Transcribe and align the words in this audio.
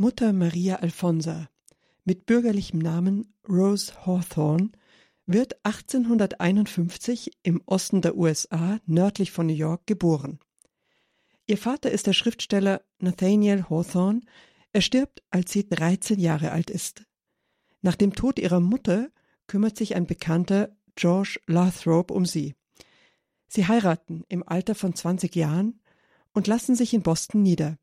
Mutter 0.00 0.32
Maria 0.32 0.76
Alfonsa, 0.76 1.50
mit 2.06 2.24
bürgerlichem 2.24 2.78
Namen 2.78 3.34
Rose 3.46 3.92
Hawthorne, 4.06 4.70
wird 5.26 5.62
1851 5.66 7.32
im 7.42 7.60
Osten 7.66 8.00
der 8.00 8.16
USA 8.16 8.80
nördlich 8.86 9.30
von 9.30 9.46
New 9.46 9.52
York 9.52 9.86
geboren. 9.86 10.38
Ihr 11.46 11.58
Vater 11.58 11.90
ist 11.90 12.06
der 12.06 12.14
Schriftsteller 12.14 12.80
Nathaniel 12.98 13.68
Hawthorne. 13.68 14.22
Er 14.72 14.80
stirbt, 14.80 15.22
als 15.30 15.52
sie 15.52 15.68
13 15.68 16.18
Jahre 16.18 16.52
alt 16.52 16.70
ist. 16.70 17.04
Nach 17.82 17.94
dem 17.94 18.14
Tod 18.14 18.38
ihrer 18.38 18.60
Mutter 18.60 19.10
kümmert 19.48 19.76
sich 19.76 19.96
ein 19.96 20.06
Bekannter 20.06 20.74
George 20.94 21.40
Lathrop 21.46 22.10
um 22.10 22.24
sie. 22.24 22.54
Sie 23.48 23.68
heiraten 23.68 24.24
im 24.30 24.48
Alter 24.48 24.74
von 24.74 24.94
20 24.94 25.36
Jahren 25.36 25.82
und 26.32 26.46
lassen 26.46 26.74
sich 26.74 26.94
in 26.94 27.02
Boston 27.02 27.42
nieder. 27.42 27.76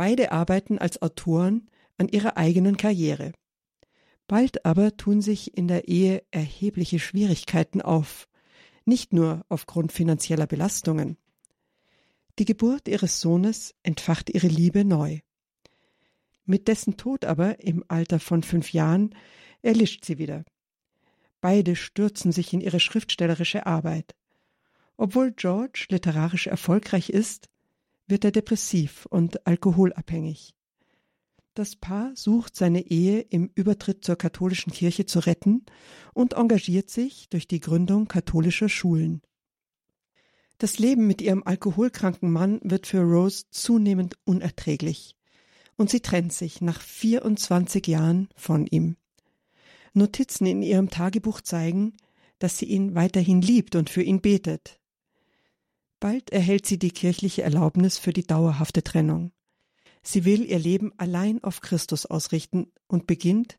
Beide 0.00 0.32
arbeiten 0.32 0.78
als 0.78 1.02
Autoren 1.02 1.68
an 1.98 2.08
ihrer 2.08 2.38
eigenen 2.38 2.78
Karriere. 2.78 3.32
Bald 4.28 4.64
aber 4.64 4.96
tun 4.96 5.20
sich 5.20 5.58
in 5.58 5.68
der 5.68 5.88
Ehe 5.88 6.22
erhebliche 6.30 6.98
Schwierigkeiten 6.98 7.82
auf, 7.82 8.26
nicht 8.86 9.12
nur 9.12 9.44
aufgrund 9.50 9.92
finanzieller 9.92 10.46
Belastungen. 10.46 11.18
Die 12.38 12.46
Geburt 12.46 12.88
ihres 12.88 13.20
Sohnes 13.20 13.74
entfacht 13.82 14.30
ihre 14.30 14.46
Liebe 14.46 14.86
neu. 14.86 15.18
Mit 16.46 16.68
dessen 16.68 16.96
Tod 16.96 17.26
aber 17.26 17.62
im 17.62 17.84
Alter 17.88 18.20
von 18.20 18.42
fünf 18.42 18.72
Jahren 18.72 19.14
erlischt 19.60 20.06
sie 20.06 20.16
wieder. 20.16 20.46
Beide 21.42 21.76
stürzen 21.76 22.32
sich 22.32 22.54
in 22.54 22.62
ihre 22.62 22.80
schriftstellerische 22.80 23.66
Arbeit. 23.66 24.14
Obwohl 24.96 25.32
George 25.32 25.88
literarisch 25.90 26.46
erfolgreich 26.46 27.10
ist, 27.10 27.50
wird 28.10 28.24
er 28.24 28.32
depressiv 28.32 29.06
und 29.06 29.46
alkoholabhängig. 29.46 30.54
Das 31.54 31.76
Paar 31.76 32.12
sucht 32.14 32.56
seine 32.56 32.86
Ehe 32.86 33.20
im 33.20 33.50
Übertritt 33.54 34.04
zur 34.04 34.16
katholischen 34.16 34.72
Kirche 34.72 35.06
zu 35.06 35.18
retten 35.20 35.64
und 36.14 36.34
engagiert 36.34 36.90
sich 36.90 37.28
durch 37.28 37.48
die 37.48 37.60
Gründung 37.60 38.06
katholischer 38.06 38.68
Schulen. 38.68 39.20
Das 40.58 40.78
Leben 40.78 41.06
mit 41.06 41.22
ihrem 41.22 41.42
alkoholkranken 41.42 42.30
Mann 42.30 42.60
wird 42.62 42.86
für 42.86 43.00
Rose 43.00 43.44
zunehmend 43.50 44.16
unerträglich. 44.24 45.16
Und 45.76 45.88
sie 45.88 46.00
trennt 46.00 46.32
sich 46.32 46.60
nach 46.60 46.80
24 46.80 47.86
Jahren 47.86 48.28
von 48.36 48.66
ihm. 48.66 48.96
Notizen 49.94 50.46
in 50.46 50.62
ihrem 50.62 50.90
Tagebuch 50.90 51.40
zeigen, 51.40 51.94
dass 52.38 52.58
sie 52.58 52.66
ihn 52.66 52.94
weiterhin 52.94 53.40
liebt 53.42 53.74
und 53.74 53.90
für 53.90 54.02
ihn 54.02 54.20
betet. 54.20 54.79
Bald 56.00 56.30
erhält 56.30 56.66
sie 56.66 56.78
die 56.78 56.90
kirchliche 56.90 57.42
Erlaubnis 57.42 57.98
für 57.98 58.14
die 58.14 58.26
dauerhafte 58.26 58.82
Trennung. 58.82 59.32
Sie 60.02 60.24
will 60.24 60.44
ihr 60.44 60.58
Leben 60.58 60.92
allein 60.96 61.44
auf 61.44 61.60
Christus 61.60 62.06
ausrichten 62.06 62.72
und 62.88 63.06
beginnt 63.06 63.58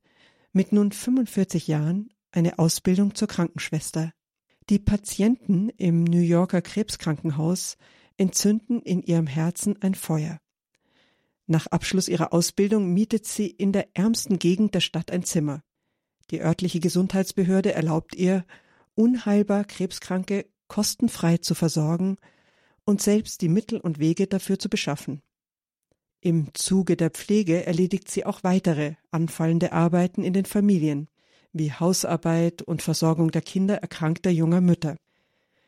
mit 0.51 0.71
nun 0.71 0.91
45 0.91 1.67
Jahren 1.67 2.09
eine 2.31 2.57
Ausbildung 2.57 3.13
zur 3.13 3.27
Krankenschwester. 3.27 4.11
Die 4.69 4.79
Patienten 4.79 5.69
im 5.69 6.03
New 6.03 6.19
Yorker 6.19 6.61
Krebskrankenhaus 6.61 7.77
entzünden 8.17 8.81
in 8.81 9.03
ihrem 9.03 9.27
Herzen 9.27 9.81
ein 9.81 9.95
Feuer. 9.95 10.39
Nach 11.45 11.67
Abschluss 11.67 12.07
ihrer 12.07 12.33
Ausbildung 12.33 12.93
mietet 12.93 13.27
sie 13.27 13.47
in 13.47 13.71
der 13.71 13.89
ärmsten 13.95 14.39
Gegend 14.39 14.73
der 14.73 14.79
Stadt 14.79 15.11
ein 15.11 15.23
Zimmer. 15.23 15.61
Die 16.31 16.41
örtliche 16.41 16.79
Gesundheitsbehörde 16.79 17.73
erlaubt 17.73 18.15
ihr, 18.15 18.45
unheilbar 18.95 19.65
Krebskranke 19.65 20.45
kostenfrei 20.71 21.35
zu 21.35 21.53
versorgen 21.53 22.15
und 22.85 23.01
selbst 23.01 23.41
die 23.41 23.49
Mittel 23.49 23.81
und 23.81 23.99
Wege 23.99 24.25
dafür 24.25 24.57
zu 24.57 24.69
beschaffen. 24.69 25.21
Im 26.21 26.53
Zuge 26.53 26.95
der 26.95 27.09
Pflege 27.09 27.65
erledigt 27.65 28.09
sie 28.09 28.25
auch 28.25 28.45
weitere 28.45 28.93
anfallende 29.11 29.73
Arbeiten 29.73 30.23
in 30.23 30.31
den 30.31 30.45
Familien 30.45 31.09
wie 31.51 31.73
Hausarbeit 31.73 32.61
und 32.61 32.81
Versorgung 32.81 33.31
der 33.31 33.41
Kinder 33.41 33.79
erkrankter 33.79 34.31
junger 34.31 34.61
Mütter. 34.61 34.95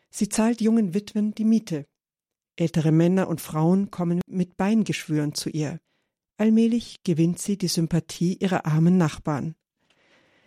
Sie 0.09 0.29
zahlt 0.29 0.61
jungen 0.61 0.93
Witwen 0.93 1.35
die 1.35 1.43
Miete. 1.43 1.85
Ältere 2.55 2.93
Männer 2.93 3.27
und 3.27 3.41
Frauen 3.41 3.91
kommen 3.91 4.21
mit 4.25 4.55
Beingeschwüren 4.55 5.33
zu 5.33 5.49
ihr. 5.49 5.81
Allmählich 6.37 7.03
gewinnt 7.03 7.39
sie 7.39 7.57
die 7.57 7.67
Sympathie 7.67 8.37
ihrer 8.39 8.65
armen 8.65 8.97
Nachbarn. 8.97 9.55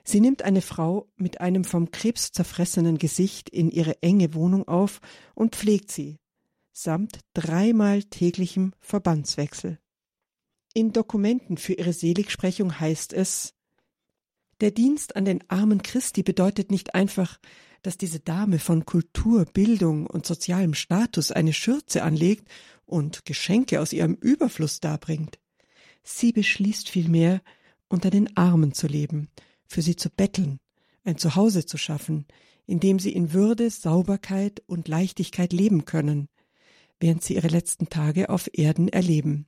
Sie 0.09 0.21
nimmt 0.21 0.43
eine 0.43 0.63
Frau 0.63 1.11
mit 1.17 1.41
einem 1.41 1.65
vom 1.65 1.91
Krebs 1.91 2.31
zerfressenen 2.31 2.97
Gesicht 2.97 3.51
in 3.51 3.73
ihre 3.73 4.01
enge 4.05 4.35
Wohnung 4.35 4.69
auf 4.69 5.01
und 5.35 5.57
pflegt 5.57 5.91
sie, 5.91 6.21
samt 6.73 7.19
dreimal 7.35 8.05
täglichem 8.05 8.73
Verbandswechsel. 8.79 9.81
In 10.75 10.93
Dokumenten 10.93 11.57
für 11.57 11.73
ihre 11.73 11.93
Seligsprechung 11.93 12.79
heißt 12.79 13.15
es, 13.15 13.55
der 14.61 14.71
Dienst 14.71 15.17
an 15.17 15.25
den 15.25 15.43
Armen 15.51 15.83
Christi 15.83 16.23
bedeutet 16.23 16.71
nicht 16.71 16.95
einfach, 16.95 17.41
dass 17.83 17.99
diese 17.99 18.21
Dame 18.21 18.61
von 18.61 18.87
Kultur, 18.87 19.45
Bildung 19.45 20.07
und 20.07 20.25
sozialem 20.25 20.75
Status 20.75 21.33
eine 21.33 21.53
Schürze 21.53 22.05
anlegt 22.05 22.49
und 22.85 23.25
Geschenke 23.25 23.81
aus 23.81 23.93
ihrem 23.93 24.15
Überfluss 24.15 24.79
darbringt. 24.79 25.41
Sie 26.05 26.31
beschließt 26.31 26.89
vielmehr, 26.89 27.43
unter 27.89 28.11
den 28.11 28.37
Armen 28.37 28.73
zu 28.73 28.87
leben, 28.87 29.31
für 29.69 29.83
sie 29.83 29.97
zu 29.97 30.11
betteln, 30.11 30.59
ein 31.05 31.19
Zuhause 31.19 31.67
zu 31.67 31.77
schaffen, 31.79 32.27
in 32.67 32.81
dem 32.81 32.99
sie 32.99 33.13
in 33.13 33.33
Würde, 33.33 33.71
Sauberkeit 33.71 34.63
und 34.67 34.89
Leichtigkeit 34.89 35.53
leben 35.53 35.85
können, 35.85 36.29
während 37.01 37.23
sie 37.23 37.35
ihre 37.35 37.49
letzten 37.49 37.89
Tage 37.89 38.29
auf 38.29 38.49
Erden 38.53 38.89
erleben. 38.89 39.47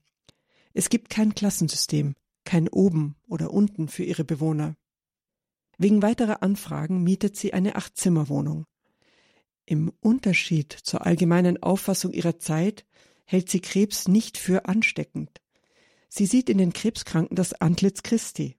Es 0.72 0.90
gibt 0.90 1.10
kein 1.10 1.34
Klassensystem, 1.34 2.14
kein 2.44 2.68
Oben 2.68 3.16
oder 3.26 3.52
Unten 3.52 3.88
für 3.88 4.04
ihre 4.04 4.24
Bewohner. 4.24 4.76
Wegen 5.78 6.02
weiterer 6.02 6.42
Anfragen 6.42 7.02
mietet 7.02 7.36
sie 7.36 7.52
eine 7.52 7.76
Achtzimmerwohnung. 7.76 8.64
Im 9.64 9.92
Unterschied 10.00 10.72
zur 10.72 11.06
allgemeinen 11.06 11.62
Auffassung 11.62 12.12
ihrer 12.12 12.38
Zeit 12.38 12.84
hält 13.24 13.50
sie 13.50 13.60
Krebs 13.60 14.08
nicht 14.08 14.38
für 14.38 14.66
ansteckend. 14.66 15.40
Sie 16.08 16.26
sieht 16.26 16.48
in 16.48 16.58
den 16.58 16.72
Krebskranken 16.72 17.36
das 17.36 17.52
Antlitz 17.52 18.02
Christi. 18.02 18.57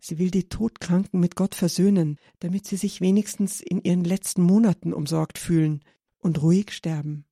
Sie 0.00 0.18
will 0.18 0.30
die 0.30 0.48
Todkranken 0.48 1.20
mit 1.20 1.36
Gott 1.36 1.54
versöhnen, 1.54 2.16
damit 2.38 2.66
sie 2.66 2.76
sich 2.76 3.02
wenigstens 3.02 3.60
in 3.60 3.82
ihren 3.82 4.02
letzten 4.02 4.42
Monaten 4.42 4.94
umsorgt 4.94 5.38
fühlen 5.38 5.84
und 6.18 6.42
ruhig 6.42 6.72
sterben. 6.72 7.26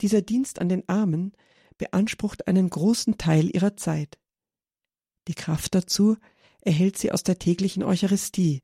Dieser 0.00 0.20
Dienst 0.20 0.60
an 0.60 0.68
den 0.68 0.88
Armen 0.88 1.32
beansprucht 1.78 2.48
einen 2.48 2.68
großen 2.68 3.18
Teil 3.18 3.48
ihrer 3.54 3.76
Zeit. 3.76 4.18
Die 5.28 5.34
Kraft 5.34 5.76
dazu 5.76 6.16
erhält 6.60 6.98
sie 6.98 7.12
aus 7.12 7.22
der 7.22 7.38
täglichen 7.38 7.84
Eucharistie, 7.84 8.62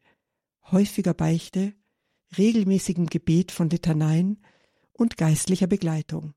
häufiger 0.71 1.15
Beichte, 1.15 1.75
regelmäßigem 2.37 3.07
Gebet 3.07 3.53
von 3.53 3.71
Litaneien 3.71 4.43
und 4.93 5.17
geistlicher 5.17 5.69
Begleitung. 5.69 6.35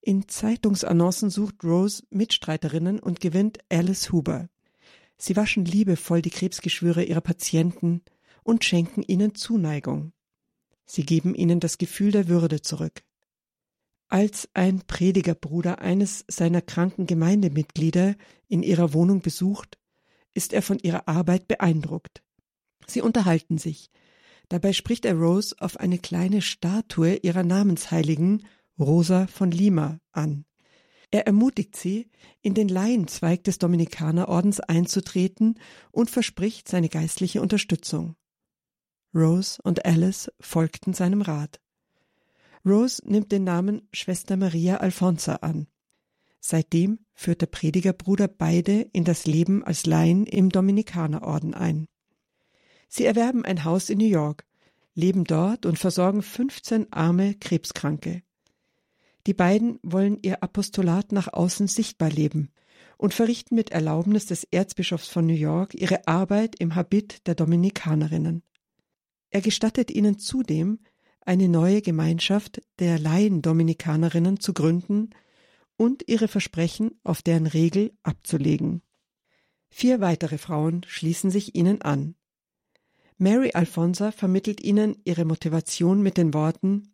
In 0.00 0.28
Zeitungsannoncen 0.28 1.30
sucht 1.30 1.64
Rose 1.64 2.04
Mitstreiterinnen 2.10 3.00
und 3.00 3.20
gewinnt 3.20 3.58
Alice 3.68 4.12
Huber. 4.12 4.48
Sie 5.26 5.36
waschen 5.36 5.64
liebevoll 5.64 6.20
die 6.20 6.28
Krebsgeschwüre 6.28 7.02
ihrer 7.02 7.22
Patienten 7.22 8.02
und 8.42 8.62
schenken 8.62 9.02
ihnen 9.02 9.34
Zuneigung. 9.34 10.12
Sie 10.84 11.06
geben 11.06 11.34
ihnen 11.34 11.60
das 11.60 11.78
Gefühl 11.78 12.10
der 12.12 12.28
Würde 12.28 12.60
zurück. 12.60 13.04
Als 14.08 14.50
ein 14.52 14.82
Predigerbruder 14.86 15.78
eines 15.78 16.26
seiner 16.28 16.60
kranken 16.60 17.06
Gemeindemitglieder 17.06 18.16
in 18.48 18.62
ihrer 18.62 18.92
Wohnung 18.92 19.22
besucht, 19.22 19.78
ist 20.34 20.52
er 20.52 20.60
von 20.60 20.78
ihrer 20.78 21.08
Arbeit 21.08 21.48
beeindruckt. 21.48 22.22
Sie 22.86 23.00
unterhalten 23.00 23.56
sich. 23.56 23.90
Dabei 24.50 24.74
spricht 24.74 25.06
er 25.06 25.14
Rose 25.14 25.56
auf 25.58 25.78
eine 25.78 25.96
kleine 25.96 26.42
Statue 26.42 27.14
ihrer 27.22 27.44
Namensheiligen, 27.44 28.46
Rosa 28.78 29.26
von 29.26 29.50
Lima, 29.50 30.00
an. 30.12 30.44
Er 31.14 31.28
ermutigt 31.28 31.76
sie, 31.76 32.10
in 32.42 32.54
den 32.54 32.66
Laienzweig 32.66 33.44
des 33.44 33.58
Dominikanerordens 33.58 34.58
einzutreten 34.58 35.60
und 35.92 36.10
verspricht 36.10 36.66
seine 36.66 36.88
geistliche 36.88 37.40
Unterstützung. 37.40 38.16
Rose 39.14 39.60
und 39.62 39.84
Alice 39.84 40.32
folgten 40.40 40.92
seinem 40.92 41.22
Rat. 41.22 41.60
Rose 42.66 43.00
nimmt 43.04 43.30
den 43.30 43.44
Namen 43.44 43.86
Schwester 43.92 44.36
Maria 44.36 44.78
Alfonsa 44.78 45.36
an. 45.36 45.68
Seitdem 46.40 46.98
führt 47.12 47.42
der 47.42 47.46
Predigerbruder 47.46 48.26
beide 48.26 48.80
in 48.92 49.04
das 49.04 49.24
Leben 49.24 49.62
als 49.62 49.86
Laien 49.86 50.26
im 50.26 50.48
Dominikanerorden 50.48 51.54
ein. 51.54 51.86
Sie 52.88 53.04
erwerben 53.04 53.44
ein 53.44 53.62
Haus 53.62 53.88
in 53.88 53.98
New 53.98 54.04
York, 54.04 54.46
leben 54.94 55.22
dort 55.22 55.64
und 55.64 55.78
versorgen 55.78 56.22
15 56.22 56.92
arme 56.92 57.36
Krebskranke. 57.36 58.23
Die 59.26 59.34
beiden 59.34 59.78
wollen 59.82 60.18
ihr 60.22 60.42
Apostolat 60.42 61.12
nach 61.12 61.32
außen 61.32 61.66
sichtbar 61.66 62.10
leben 62.10 62.50
und 62.98 63.14
verrichten 63.14 63.54
mit 63.54 63.70
Erlaubnis 63.70 64.26
des 64.26 64.44
Erzbischofs 64.44 65.08
von 65.08 65.26
New 65.26 65.34
York 65.34 65.74
ihre 65.74 66.06
Arbeit 66.06 66.56
im 66.58 66.74
Habit 66.74 67.26
der 67.26 67.34
Dominikanerinnen. 67.34 68.42
Er 69.30 69.40
gestattet 69.40 69.90
ihnen 69.90 70.18
zudem, 70.18 70.78
eine 71.22 71.48
neue 71.48 71.80
Gemeinschaft 71.80 72.60
der 72.78 72.98
Laien-Dominikanerinnen 72.98 74.40
zu 74.40 74.52
gründen 74.52 75.10
und 75.76 76.04
ihre 76.06 76.28
Versprechen 76.28 76.92
auf 77.02 77.22
deren 77.22 77.46
Regel 77.46 77.92
abzulegen. 78.02 78.82
Vier 79.70 80.00
weitere 80.00 80.38
Frauen 80.38 80.82
schließen 80.86 81.30
sich 81.30 81.54
ihnen 81.54 81.82
an. 81.82 82.14
Mary 83.16 83.52
Alfonsa 83.54 84.12
vermittelt 84.12 84.62
ihnen 84.62 84.96
ihre 85.04 85.24
Motivation 85.24 86.02
mit 86.02 86.16
den 86.16 86.34
Worten 86.34 86.93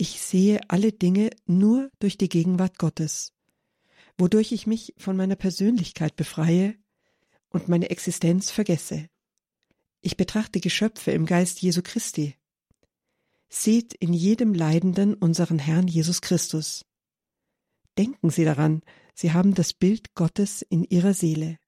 Ich 0.00 0.20
sehe 0.20 0.60
alle 0.68 0.92
Dinge 0.92 1.30
nur 1.46 1.90
durch 1.98 2.16
die 2.16 2.28
Gegenwart 2.28 2.78
Gottes, 2.78 3.32
wodurch 4.16 4.52
ich 4.52 4.68
mich 4.68 4.94
von 4.96 5.16
meiner 5.16 5.34
Persönlichkeit 5.34 6.14
befreie 6.14 6.76
und 7.50 7.68
meine 7.68 7.90
Existenz 7.90 8.52
vergesse. 8.52 9.08
Ich 10.00 10.16
betrachte 10.16 10.60
Geschöpfe 10.60 11.10
im 11.10 11.26
Geist 11.26 11.60
Jesu 11.60 11.82
Christi. 11.82 12.36
Seht 13.48 13.92
in 13.92 14.12
jedem 14.12 14.54
Leidenden 14.54 15.14
unseren 15.14 15.58
Herrn 15.58 15.88
Jesus 15.88 16.20
Christus. 16.20 16.84
Denken 17.96 18.30
Sie 18.30 18.44
daran, 18.44 18.82
Sie 19.14 19.32
haben 19.32 19.54
das 19.54 19.72
Bild 19.72 20.14
Gottes 20.14 20.62
in 20.62 20.84
Ihrer 20.84 21.12
Seele. 21.12 21.58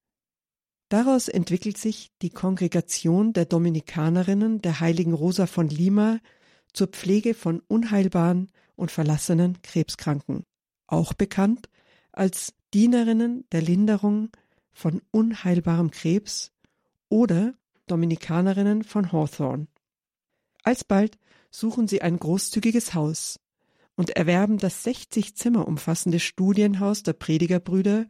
Daraus 0.89 1.27
entwickelt 1.27 1.79
sich 1.79 2.13
die 2.23 2.31
Kongregation 2.31 3.33
der 3.33 3.47
Dominikanerinnen 3.47 4.63
der 4.63 4.79
heiligen 4.79 5.15
Rosa 5.15 5.49
von 5.49 5.69
Lima 5.69 6.21
zur 6.73 6.89
Pflege 6.89 7.35
von 7.35 7.61
unheilbaren 7.69 8.51
und 8.77 8.91
verlassenen 8.91 9.61
Krebskranken, 9.63 10.45
auch 10.87 11.13
bekannt 11.13 11.69
als 12.13 12.55
Dienerinnen 12.73 13.45
der 13.53 13.63
Linderung 13.63 14.31
von 14.73 15.03
unheilbarem 15.11 15.91
Krebs 15.91 16.53
oder 17.09 17.55
Dominikanerinnen 17.87 18.85
von 18.85 19.13
Hawthorne. 19.13 19.67
Alsbald 20.63 21.19
suchen 21.51 21.89
sie 21.89 22.03
ein 22.03 22.19
großzügiges 22.19 22.95
Haus 22.95 23.41
und 23.97 24.11
erwerben 24.11 24.59
das 24.59 24.85
60 24.85 25.37
Zimmer 25.37 25.67
umfassende 25.67 26.21
Studienhaus 26.21 27.03
der 27.03 27.13
Predigerbrüder 27.13 28.07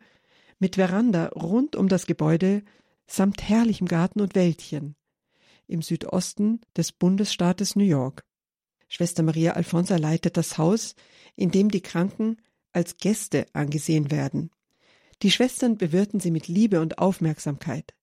mit 0.59 0.77
Veranda 0.77 1.29
rund 1.29 1.75
um 1.75 1.89
das 1.89 2.07
Gebäude 2.07 2.62
samt 3.07 3.43
herrlichem 3.49 3.89
Garten 3.89 4.21
und 4.21 4.35
Wäldchen 4.35 4.95
im 5.67 5.83
Südosten 5.83 6.61
des 6.77 6.93
Bundesstaates 6.93 7.77
New 7.77 7.85
York. 7.85 8.25
Schwester 8.90 9.22
Maria 9.22 9.52
Alfonsa 9.52 9.96
leitet 9.96 10.37
das 10.37 10.58
Haus, 10.58 10.96
in 11.37 11.52
dem 11.52 11.70
die 11.70 11.81
Kranken 11.81 12.37
als 12.72 12.98
Gäste 12.98 13.46
angesehen 13.52 14.10
werden. 14.10 14.50
Die 15.22 15.31
Schwestern 15.31 15.78
bewirten 15.78 16.19
sie 16.19 16.32
mit 16.32 16.48
Liebe 16.48 16.81
und 16.81 16.98
Aufmerksamkeit. 16.98 17.94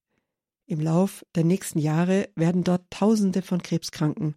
Im 0.65 0.79
Lauf 0.79 1.25
der 1.35 1.43
nächsten 1.43 1.79
Jahre 1.79 2.29
werden 2.35 2.63
dort 2.63 2.89
Tausende 2.89 3.41
von 3.41 3.61
Krebskranken 3.61 4.35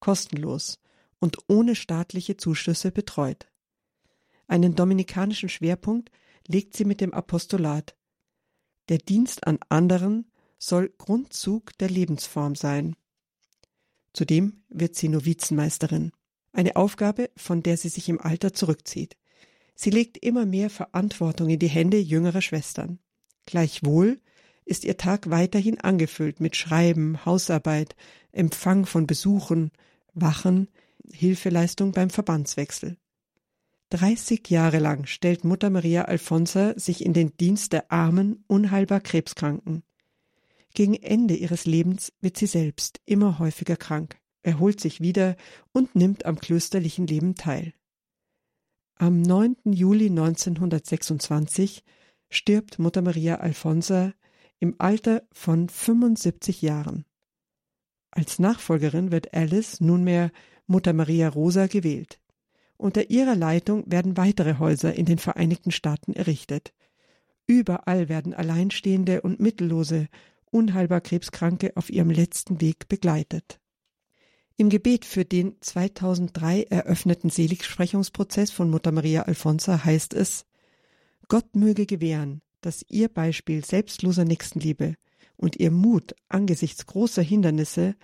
kostenlos 0.00 0.80
und 1.20 1.38
ohne 1.46 1.76
staatliche 1.76 2.36
Zuschüsse 2.36 2.90
betreut. 2.90 3.46
Einen 4.48 4.74
dominikanischen 4.74 5.48
Schwerpunkt 5.48 6.10
legt 6.48 6.76
sie 6.76 6.84
mit 6.84 7.00
dem 7.00 7.14
Apostolat. 7.14 7.96
Der 8.88 8.98
Dienst 8.98 9.46
an 9.46 9.60
anderen 9.68 10.32
soll 10.58 10.92
Grundzug 10.98 11.78
der 11.78 11.88
Lebensform 11.88 12.56
sein. 12.56 12.96
Zudem 14.12 14.62
wird 14.68 14.94
sie 14.94 15.08
Novizenmeisterin, 15.08 16.12
eine 16.52 16.76
Aufgabe, 16.76 17.30
von 17.36 17.62
der 17.62 17.76
sie 17.76 17.88
sich 17.88 18.08
im 18.08 18.20
Alter 18.20 18.52
zurückzieht. 18.52 19.16
Sie 19.74 19.90
legt 19.90 20.18
immer 20.18 20.46
mehr 20.46 20.70
Verantwortung 20.70 21.48
in 21.48 21.58
die 21.58 21.68
Hände 21.68 21.98
jüngerer 21.98 22.42
Schwestern. 22.42 22.98
Gleichwohl 23.46 24.20
ist 24.64 24.84
ihr 24.84 24.96
Tag 24.96 25.30
weiterhin 25.30 25.80
angefüllt 25.80 26.40
mit 26.40 26.56
Schreiben, 26.56 27.24
Hausarbeit, 27.24 27.96
Empfang 28.30 28.86
von 28.86 29.06
Besuchen, 29.06 29.72
Wachen, 30.14 30.68
Hilfeleistung 31.10 31.92
beim 31.92 32.10
Verbandswechsel. 32.10 32.96
30 33.90 34.48
Jahre 34.48 34.78
lang 34.78 35.06
stellt 35.06 35.44
Mutter 35.44 35.68
Maria 35.68 36.02
Alfonsa 36.04 36.78
sich 36.78 37.04
in 37.04 37.12
den 37.12 37.36
Dienst 37.36 37.72
der 37.72 37.90
armen, 37.92 38.44
unheilbar 38.46 39.00
Krebskranken. 39.00 39.82
Gegen 40.74 40.94
Ende 40.94 41.34
ihres 41.34 41.66
Lebens 41.66 42.12
wird 42.20 42.36
sie 42.36 42.46
selbst 42.46 43.00
immer 43.04 43.38
häufiger 43.38 43.76
krank, 43.76 44.18
erholt 44.42 44.80
sich 44.80 45.00
wieder 45.00 45.36
und 45.72 45.94
nimmt 45.94 46.24
am 46.24 46.38
klösterlichen 46.38 47.06
Leben 47.06 47.34
teil. 47.34 47.74
Am 48.96 49.20
9. 49.20 49.56
Juli 49.64 50.06
1926 50.06 51.82
stirbt 52.30 52.78
Mutter 52.78 53.02
Maria 53.02 53.36
Alfonsa 53.36 54.14
im 54.60 54.76
Alter 54.78 55.22
von 55.32 55.68
75 55.68 56.62
Jahren. 56.62 57.04
Als 58.10 58.38
Nachfolgerin 58.38 59.10
wird 59.10 59.34
Alice 59.34 59.80
nunmehr 59.80 60.30
Mutter 60.66 60.92
Maria 60.92 61.28
Rosa 61.28 61.66
gewählt. 61.66 62.20
Unter 62.76 63.10
ihrer 63.10 63.34
Leitung 63.34 63.84
werden 63.90 64.16
weitere 64.16 64.58
Häuser 64.58 64.94
in 64.94 65.06
den 65.06 65.18
Vereinigten 65.18 65.70
Staaten 65.70 66.12
errichtet. 66.12 66.72
Überall 67.46 68.08
werden 68.08 68.34
Alleinstehende 68.34 69.22
und 69.22 69.40
Mittellose, 69.40 70.08
unheilbar 70.52 71.00
Krebskranke 71.00 71.72
auf 71.76 71.90
ihrem 71.90 72.10
letzten 72.10 72.60
Weg 72.60 72.88
begleitet. 72.88 73.58
Im 74.56 74.68
Gebet 74.68 75.04
für 75.04 75.24
den 75.24 75.56
2003 75.60 76.64
eröffneten 76.64 77.30
Seligsprechungsprozess 77.30 78.50
von 78.50 78.70
Mutter 78.70 78.92
Maria 78.92 79.22
Alfonsa 79.22 79.84
heißt 79.84 80.14
es, 80.14 80.44
Gott 81.28 81.56
möge 81.56 81.86
gewähren, 81.86 82.42
dass 82.60 82.84
ihr 82.88 83.08
Beispiel 83.08 83.64
selbstloser 83.64 84.24
Nächstenliebe 84.24 84.94
und 85.36 85.56
ihr 85.56 85.70
Mut 85.70 86.14
angesichts 86.28 86.86
großer 86.86 87.22
Hindernisse 87.22 87.96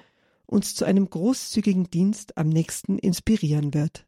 uns 0.46 0.74
zu 0.74 0.86
einem 0.86 1.08
großzügigen 1.08 1.90
Dienst 1.90 2.38
am 2.38 2.48
nächsten 2.48 2.98
inspirieren 2.98 3.74
wird. 3.74 4.07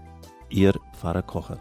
Ihr 0.51 0.73
Pfarrer 0.91 1.23
Kocher. 1.23 1.59